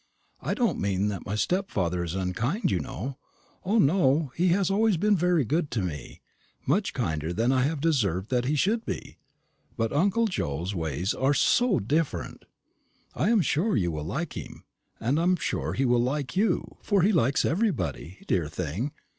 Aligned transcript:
I 0.41 0.55
don't 0.55 0.79
mean 0.79 1.09
that 1.09 1.27
my 1.27 1.35
stepfather 1.35 2.03
is 2.03 2.15
unkind, 2.15 2.71
you 2.71 2.79
know. 2.79 3.19
O, 3.63 3.77
no, 3.77 4.31
he 4.35 4.47
has 4.47 4.71
always 4.71 4.97
been 4.97 5.15
very 5.15 5.45
good 5.45 5.69
to 5.69 5.83
me 5.83 6.21
much 6.65 6.93
kinder 6.95 7.31
than 7.31 7.51
I 7.51 7.61
have 7.61 7.81
deserved 7.81 8.31
that 8.31 8.45
he 8.45 8.55
should 8.55 8.83
be. 8.83 9.17
But 9.77 9.93
uncle 9.93 10.25
Joe's 10.25 10.73
ways 10.73 11.13
are 11.13 11.35
so 11.35 11.79
different. 11.79 12.45
I 13.13 13.29
am 13.29 13.41
sure 13.41 13.77
you 13.77 13.91
will 13.91 14.03
like 14.03 14.33
him; 14.35 14.63
and 14.99 15.19
I 15.19 15.21
am 15.21 15.35
sure 15.35 15.73
he 15.73 15.85
will 15.85 16.01
like 16.01 16.35
you, 16.35 16.77
for 16.81 17.03
he 17.03 17.11
likes 17.11 17.45
everybody, 17.45 18.23
dear 18.25 18.47
thing. 18.49 18.93